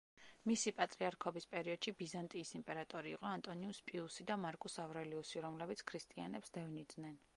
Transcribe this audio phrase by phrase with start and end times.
[0.51, 7.23] მისი პატრიარქობის პერიოდში ბიზანტიის იმპერატორი იყო ანტონინუს პიუსი და მარკუს ავრელიუსი, რომლებიც ქრისტიანებს დევნიდნენ.